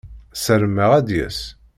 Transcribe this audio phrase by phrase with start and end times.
[0.43, 1.39] Sarmeɣ ad d-yas.